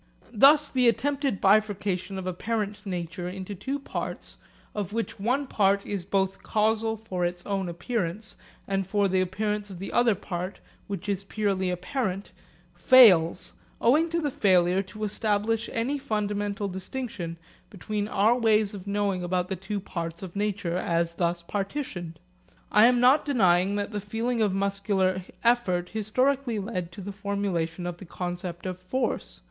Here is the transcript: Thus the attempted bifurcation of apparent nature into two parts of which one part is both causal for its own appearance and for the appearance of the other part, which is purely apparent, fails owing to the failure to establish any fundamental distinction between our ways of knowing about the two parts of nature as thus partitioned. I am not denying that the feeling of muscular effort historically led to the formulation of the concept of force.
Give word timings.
Thus 0.33 0.67
the 0.67 0.87
attempted 0.87 1.39
bifurcation 1.39 2.17
of 2.17 2.25
apparent 2.25 2.87
nature 2.87 3.29
into 3.29 3.53
two 3.53 3.77
parts 3.77 4.37
of 4.73 4.93
which 4.93 5.19
one 5.19 5.45
part 5.45 5.85
is 5.85 6.05
both 6.05 6.41
causal 6.41 6.97
for 6.97 7.23
its 7.23 7.45
own 7.45 7.69
appearance 7.69 8.35
and 8.67 8.87
for 8.87 9.07
the 9.07 9.21
appearance 9.21 9.69
of 9.69 9.77
the 9.77 9.91
other 9.93 10.15
part, 10.15 10.59
which 10.87 11.07
is 11.07 11.23
purely 11.23 11.69
apparent, 11.69 12.31
fails 12.73 13.53
owing 13.79 14.09
to 14.09 14.19
the 14.19 14.31
failure 14.31 14.81
to 14.81 15.03
establish 15.03 15.69
any 15.71 15.99
fundamental 15.99 16.67
distinction 16.67 17.37
between 17.69 18.07
our 18.07 18.33
ways 18.35 18.73
of 18.73 18.87
knowing 18.87 19.21
about 19.23 19.49
the 19.49 19.55
two 19.55 19.79
parts 19.79 20.23
of 20.23 20.35
nature 20.35 20.77
as 20.77 21.13
thus 21.13 21.43
partitioned. 21.43 22.17
I 22.71 22.85
am 22.87 22.99
not 22.99 23.23
denying 23.23 23.75
that 23.75 23.91
the 23.91 24.01
feeling 24.01 24.41
of 24.41 24.51
muscular 24.51 25.21
effort 25.43 25.89
historically 25.89 26.57
led 26.57 26.91
to 26.93 27.01
the 27.01 27.11
formulation 27.13 27.85
of 27.85 27.97
the 27.97 28.05
concept 28.05 28.65
of 28.65 28.79
force. 28.79 29.39